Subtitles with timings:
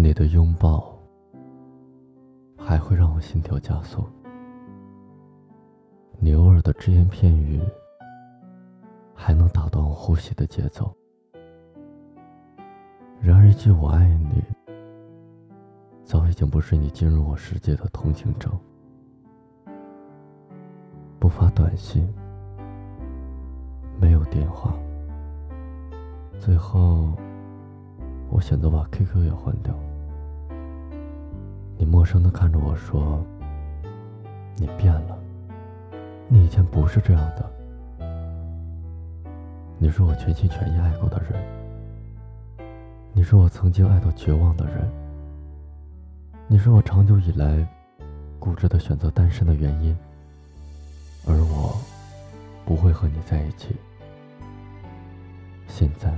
[0.00, 0.96] 你的拥抱
[2.56, 4.06] 还会让我心跳加速，
[6.20, 7.60] 你偶尔的只言片语
[9.12, 10.94] 还能打断我呼吸的节奏。
[13.20, 14.40] 然而，一句“我爱你”
[16.06, 18.56] 早已经不是你进入我世界的通行证。
[21.18, 22.08] 不发短信，
[24.00, 24.72] 没有电话，
[26.38, 27.12] 最后
[28.30, 29.74] 我选择把 QQ 也换掉。
[31.78, 33.24] 你陌生的看着我说
[34.58, 35.16] ：“你变了，
[36.26, 37.50] 你以前不是这样的。
[39.78, 41.40] 你是我全心全意爱过的人，
[43.12, 44.90] 你是我曾经爱到绝望的人，
[46.48, 47.64] 你是我长久以来
[48.40, 49.96] 固执的选择单身的原因。”
[51.26, 51.78] 而我
[52.64, 53.76] 不会和你在一起。
[55.68, 56.10] 现在、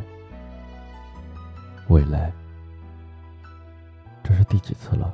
[1.88, 2.32] 未来，
[4.22, 5.12] 这是第几次了？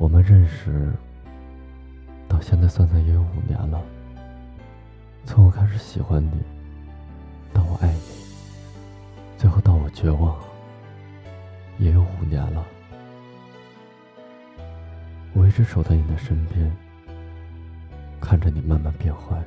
[0.00, 0.90] 我们认识
[2.26, 3.82] 到现在，算算也有五年了。
[5.26, 6.42] 从我开始喜欢你，
[7.52, 8.00] 到我爱你，
[9.36, 10.34] 最后到我绝望，
[11.78, 12.64] 也有五年了。
[15.34, 16.74] 我一直守在你的身边。
[18.22, 19.42] 看着你慢慢变坏，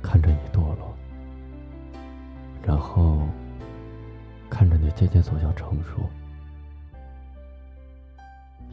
[0.00, 0.94] 看着你堕落，
[2.64, 3.26] 然后
[4.48, 6.08] 看着你渐渐走向成熟。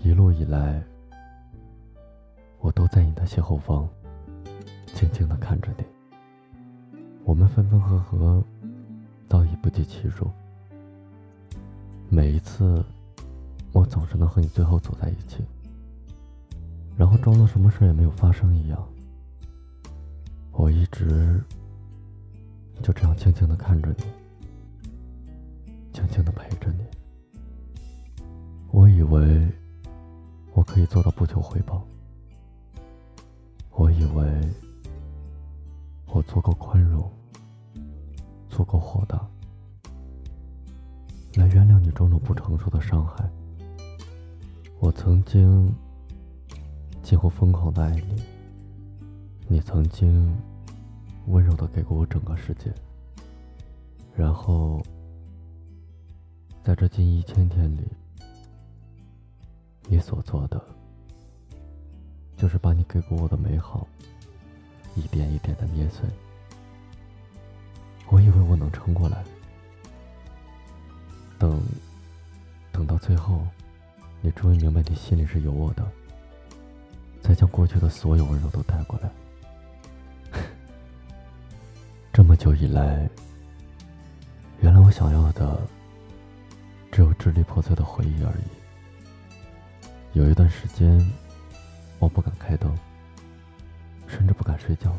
[0.02, 0.82] 一路以来，
[2.60, 3.88] 我都在你的斜后方，
[4.94, 5.84] 静静的看着你。
[7.26, 8.42] 我们分分合合，
[9.28, 10.32] 早已不计其数。
[12.08, 12.84] 每一次，
[13.74, 15.44] 我总是能和你最后走在一起。
[16.98, 18.88] 然后装作什么事也没有发生一样。
[20.52, 21.40] 我一直
[22.82, 24.04] 就这样静静的看着你，
[25.94, 26.86] 静静的陪着你。
[28.72, 29.48] 我以为
[30.60, 31.82] 我可以做到不求回报，
[33.72, 34.50] 我以为
[36.08, 37.10] 我足够宽容，
[38.50, 39.26] 足够豁达，
[41.36, 43.26] 来原谅你种种不成熟的伤害。
[44.80, 45.74] 我曾经。
[47.02, 48.22] 几乎疯狂的爱你，
[49.48, 50.32] 你曾经
[51.28, 52.72] 温柔的给过我整个世界，
[54.14, 54.80] 然后
[56.64, 57.88] 在这近一千天里，
[59.92, 60.64] 你所做的
[62.38, 63.88] 就是把你给过我的美好
[64.96, 66.08] 一点一点的捏碎。
[68.08, 69.24] 我以为我能撑过来，
[71.40, 71.60] 等
[72.72, 73.46] 等到最后，
[74.22, 75.84] 你终于明白你心里是有我的。
[77.22, 79.12] 再将过去的所有温柔都带过来。
[82.14, 83.10] 这么久以来，
[84.62, 85.60] 原来我想要的
[86.92, 88.69] 只有支离破碎的回忆而已。
[90.14, 91.00] 有一段时间，
[92.00, 92.76] 我不敢开灯，
[94.08, 94.98] 甚至不敢睡觉。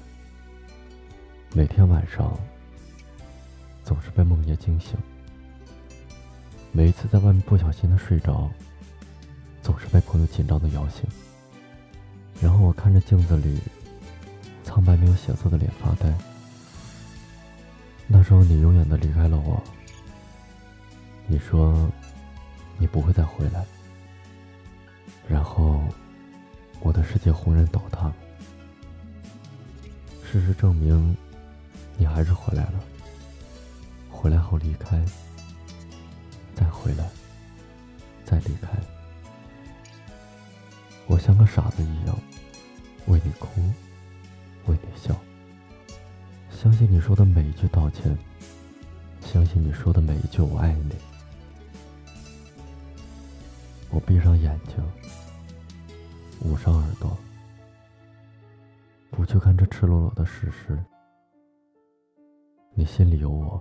[1.52, 2.38] 每天晚上，
[3.82, 4.96] 总是被梦魇惊醒。
[6.70, 8.48] 每一次在外面不小心的睡着，
[9.62, 11.04] 总是被朋友紧张的摇醒。
[12.40, 13.58] 然后我看着镜子里
[14.62, 16.14] 苍白没有血色的脸发呆。
[18.06, 19.60] 那时候你永远的离开了我。
[21.26, 21.90] 你说
[22.78, 23.66] 你不会再回来。
[25.30, 25.80] 然后
[26.80, 28.12] 我的世界轰然倒塌。
[30.24, 31.16] 事实证明，
[31.96, 32.80] 你还是回来了。
[34.10, 35.00] 回来后离开，
[36.56, 37.08] 再回来，
[38.24, 38.68] 再离开。
[41.06, 42.18] 我像个傻子一样。
[43.06, 43.48] 为你哭，
[44.66, 45.16] 为你笑。
[46.50, 48.16] 相信你说的每一句道歉，
[49.20, 50.94] 相信你说的每一句我爱你。
[53.92, 54.76] 我闭上眼睛，
[56.42, 57.16] 捂上耳朵，
[59.10, 60.78] 不去看这赤裸裸的事实。
[62.72, 63.60] 你心里有我，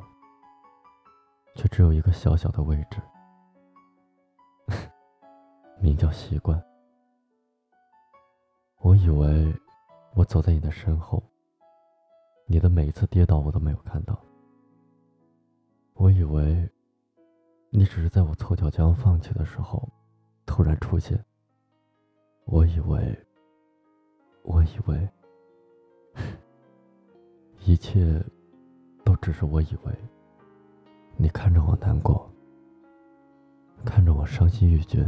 [1.56, 3.02] 却只有一个小小的位置，
[5.82, 6.64] 名叫习惯。
[8.78, 9.54] 我以为
[10.14, 11.24] 我走在你的身后，
[12.46, 14.18] 你的每一次跌倒我都没有看到。
[15.96, 16.70] 我以为
[17.72, 19.90] 你只是在我凑巧将要放弃的时候
[20.60, 21.18] 突然出现。
[22.44, 23.18] 我以为，
[24.44, 25.10] 我以为，
[27.64, 28.22] 一切
[29.06, 29.94] 都只是我以为。
[31.16, 32.30] 你看着我难过，
[33.86, 35.08] 看着我伤心欲绝，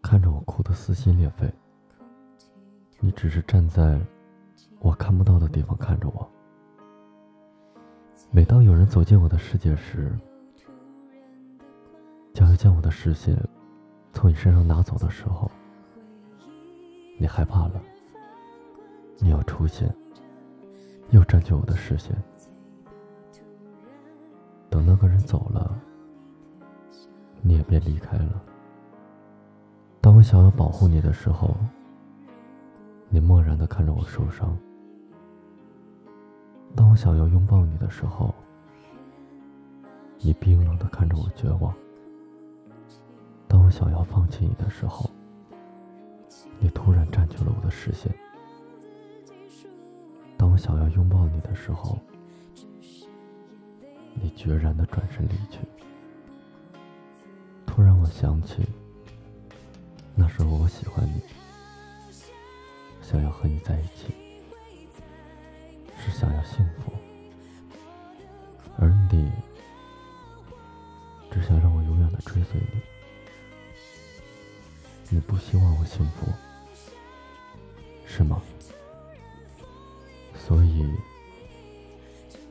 [0.00, 1.52] 看着我哭得撕心裂肺。
[3.00, 4.00] 你只是站在
[4.78, 6.30] 我看不到的地方看着我。
[8.30, 10.16] 每当有人走进我的世界时，
[12.58, 13.36] 将我的视线
[14.16, 15.50] 从你身上拿走的时候，
[17.18, 17.82] 你害怕了。
[19.18, 19.94] 你要出现，
[21.10, 22.16] 又占据我的视线。
[24.70, 25.78] 等那个人走了，
[27.42, 28.42] 你也别离开了。
[30.00, 31.54] 当我想要保护你的时候，
[33.10, 34.48] 你漠然的看着我受伤；
[36.74, 38.34] 当我想要拥抱你的时候，
[40.20, 41.70] 你冰冷的看着我绝望；
[43.48, 45.10] 当我想要放弃你的时候，
[46.58, 48.10] 你突然占据了我的视线；
[50.36, 51.98] 当我想要拥抱你的时候，
[54.14, 55.58] 你决然的转身离去。
[57.66, 58.66] 突然，我想起。
[60.18, 61.20] 那时候我喜欢你，
[63.02, 64.14] 想要和你在一起，
[65.98, 66.90] 是想要幸福，
[68.78, 69.30] 而你
[71.30, 72.80] 只想让我永远的追随你。
[75.08, 76.26] 你不希望我幸福，
[78.06, 78.42] 是吗？
[80.34, 80.84] 所以，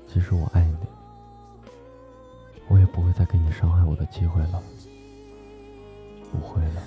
[0.07, 0.88] 即使我爱你，
[2.68, 4.63] 我也不会再给你伤害我的机会了，
[6.31, 6.81] 不会了。